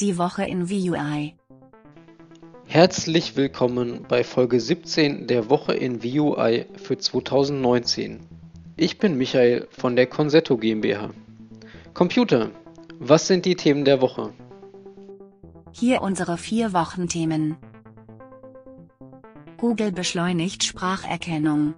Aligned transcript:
Die 0.00 0.16
Woche 0.16 0.44
in 0.44 0.70
VUI. 0.70 1.34
Herzlich 2.66 3.34
willkommen 3.34 4.06
bei 4.08 4.22
Folge 4.22 4.60
17 4.60 5.26
der 5.26 5.50
Woche 5.50 5.74
in 5.74 6.04
VUI 6.04 6.66
für 6.76 6.96
2019. 6.96 8.20
Ich 8.76 9.00
bin 9.00 9.18
Michael 9.18 9.66
von 9.72 9.96
der 9.96 10.06
Consetto 10.06 10.56
GmbH. 10.56 11.10
Computer, 11.94 12.52
was 13.00 13.26
sind 13.26 13.44
die 13.44 13.56
Themen 13.56 13.84
der 13.84 14.00
Woche? 14.00 14.32
Hier 15.72 16.00
unsere 16.00 16.38
vier 16.38 16.72
Wochenthemen. 16.72 17.56
Google 19.56 19.90
beschleunigt 19.90 20.62
Spracherkennung. 20.62 21.74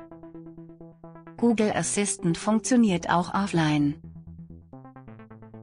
Google 1.39 1.73
Assistant 1.73 2.37
funktioniert 2.37 3.09
auch 3.09 3.33
offline. 3.33 3.95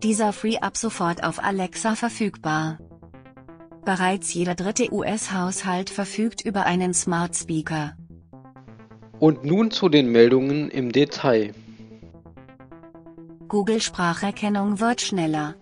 Dieser 0.04 0.32
Free 0.32 0.58
ab 0.58 0.78
sofort 0.78 1.24
auf 1.24 1.44
Alexa 1.44 1.96
verfügbar. 1.96 2.78
Bereits 3.84 4.32
jeder 4.32 4.54
dritte 4.54 4.94
US-Haushalt 4.94 5.90
verfügt 5.90 6.46
über 6.46 6.66
einen 6.66 6.94
Smart 6.94 7.36
Speaker. 7.36 7.96
Und 9.20 9.44
nun 9.44 9.72
zu 9.72 9.90
den 9.90 10.12
Meldungen 10.12 10.70
im 10.70 10.92
Detail. 10.92 11.56
Google 13.48 13.82
Spracherkennung 13.82 14.80
wird 14.80 15.02
schneller. 15.02 15.56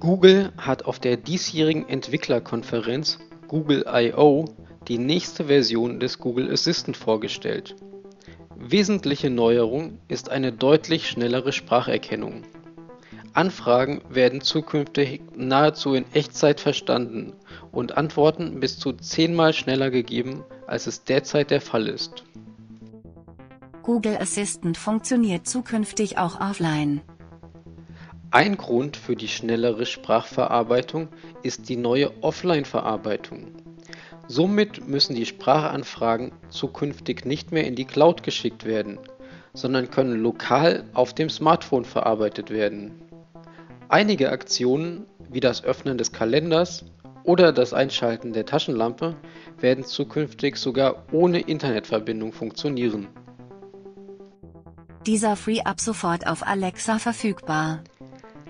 Google 0.00 0.50
hat 0.56 0.86
auf 0.86 0.98
der 0.98 1.16
diesjährigen 1.16 1.88
Entwicklerkonferenz 1.88 3.20
Google 3.46 3.84
I.O. 3.86 4.46
die 4.88 4.98
nächste 4.98 5.44
Version 5.44 6.00
des 6.00 6.18
Google 6.18 6.50
Assistant 6.50 6.96
vorgestellt. 6.96 7.76
Wesentliche 8.56 9.30
Neuerung 9.30 10.00
ist 10.08 10.30
eine 10.30 10.52
deutlich 10.52 11.08
schnellere 11.08 11.52
Spracherkennung. 11.52 12.42
Anfragen 13.32 14.00
werden 14.08 14.40
zukünftig 14.40 15.22
nahezu 15.36 15.94
in 15.94 16.04
Echtzeit 16.12 16.60
verstanden 16.60 17.34
und 17.70 17.96
Antworten 17.96 18.58
bis 18.58 18.78
zu 18.78 18.92
zehnmal 18.92 19.52
schneller 19.52 19.90
gegeben, 19.90 20.44
als 20.66 20.86
es 20.86 21.04
derzeit 21.04 21.50
der 21.50 21.60
Fall 21.60 21.86
ist. 21.86 22.24
Google 23.82 24.16
Assistant 24.18 24.76
funktioniert 24.76 25.46
zukünftig 25.46 26.18
auch 26.18 26.40
offline. 26.40 27.00
Ein 28.32 28.56
Grund 28.56 28.96
für 28.96 29.16
die 29.16 29.28
schnellere 29.28 29.86
Sprachverarbeitung 29.86 31.08
ist 31.42 31.68
die 31.68 31.76
neue 31.76 32.12
Offline-Verarbeitung. 32.22 33.48
Somit 34.28 34.86
müssen 34.86 35.16
die 35.16 35.26
Sprachanfragen 35.26 36.30
zukünftig 36.48 37.24
nicht 37.24 37.50
mehr 37.50 37.64
in 37.64 37.74
die 37.74 37.86
Cloud 37.86 38.22
geschickt 38.22 38.64
werden, 38.64 38.98
sondern 39.52 39.90
können 39.90 40.22
lokal 40.22 40.84
auf 40.94 41.14
dem 41.14 41.28
Smartphone 41.28 41.84
verarbeitet 41.84 42.50
werden. 42.50 43.09
Einige 43.90 44.30
Aktionen 44.30 45.06
wie 45.30 45.40
das 45.40 45.64
Öffnen 45.64 45.98
des 45.98 46.12
Kalenders 46.12 46.84
oder 47.24 47.52
das 47.52 47.74
Einschalten 47.74 48.32
der 48.32 48.46
Taschenlampe 48.46 49.16
werden 49.58 49.82
zukünftig 49.82 50.58
sogar 50.58 51.06
ohne 51.10 51.40
Internetverbindung 51.40 52.32
funktionieren. 52.32 53.08
Dieser 55.06 55.34
Free 55.34 55.62
ab 55.62 55.80
sofort 55.80 56.28
auf 56.28 56.46
Alexa 56.46 57.00
verfügbar. 57.00 57.82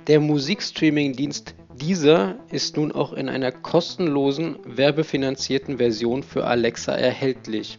Der 0.09 0.21
Musikstreaming-Dienst 0.21 1.55
Deezer 1.75 2.37
ist 2.51 2.77
nun 2.77 2.93
auch 2.93 3.15
in 3.15 3.31
einer 3.31 3.51
kostenlosen, 3.51 4.59
werbefinanzierten 4.67 5.79
Version 5.79 6.23
für 6.23 6.45
Alexa 6.45 6.93
erhältlich. 6.93 7.79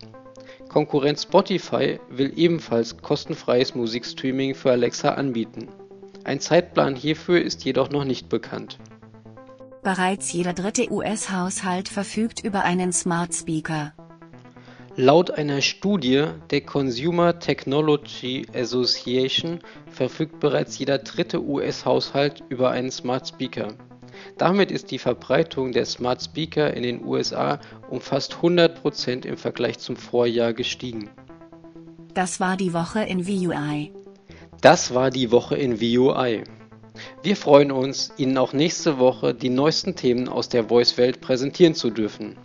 Konkurrent 0.68 1.20
Spotify 1.20 2.00
will 2.10 2.34
ebenfalls 2.36 2.98
kostenfreies 2.98 3.76
Musikstreaming 3.76 4.56
für 4.56 4.72
Alexa 4.72 5.14
anbieten. 5.14 5.68
Ein 6.24 6.40
Zeitplan 6.40 6.96
hierfür 6.96 7.42
ist 7.42 7.66
jedoch 7.66 7.90
noch 7.90 8.06
nicht 8.06 8.30
bekannt. 8.30 8.78
Bereits 9.84 10.32
jeder 10.32 10.54
dritte 10.54 10.92
US-Haushalt 10.92 11.90
verfügt 11.90 12.44
über 12.44 12.64
einen 12.64 12.94
Smart 12.94 13.34
Speaker. 13.34 13.94
Laut 14.96 15.32
einer 15.32 15.62
Studie 15.62 16.28
der 16.52 16.62
Consumer 16.62 17.40
Technology 17.40 18.46
Association 18.54 19.60
verfügt 19.90 20.40
bereits 20.40 20.78
jeder 20.78 21.00
dritte 21.00 21.42
US-Haushalt 21.42 22.44
über 22.50 22.70
einen 22.70 22.92
Smart 22.92 23.28
Speaker. 23.28 23.70
Damit 24.38 24.70
ist 24.70 24.92
die 24.92 25.00
Verbreitung 25.00 25.72
der 25.72 25.86
Smart 25.86 26.22
Speaker 26.22 26.74
in 26.74 26.84
den 26.84 27.04
USA 27.04 27.60
um 27.90 28.02
fast 28.02 28.36
100% 28.36 29.26
im 29.26 29.38
Vergleich 29.38 29.80
zum 29.80 29.96
Vorjahr 29.96 30.54
gestiegen. 30.54 31.10
Das 32.14 32.40
war 32.40 32.58
die 32.58 32.74
Woche 32.74 33.02
in 33.02 33.26
VUI. 33.26 33.94
Das 34.62 34.94
war 34.94 35.10
die 35.10 35.32
Woche 35.32 35.58
in 35.58 35.82
VUI. 35.82 36.44
Wir 37.24 37.36
freuen 37.36 37.72
uns, 37.72 38.14
Ihnen 38.18 38.38
auch 38.38 38.54
nächste 38.54 39.00
Woche 39.00 39.34
die 39.34 39.50
neuesten 39.50 39.96
Themen 39.96 40.30
aus 40.30 40.50
der 40.50 40.66
Voice-Welt 40.66 41.20
präsentieren 41.20 41.74
zu 41.74 41.90
dürfen. 41.90 42.38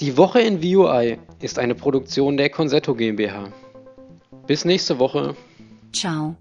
Die 0.00 0.16
Woche 0.16 0.40
in 0.40 0.62
VUI 0.62 1.18
ist 1.40 1.58
eine 1.58 1.74
Produktion 1.74 2.38
der 2.38 2.48
Consetto 2.48 2.94
GmbH. 2.94 3.52
Bis 4.46 4.64
nächste 4.64 4.98
Woche. 4.98 5.36
Ciao. 5.92 6.36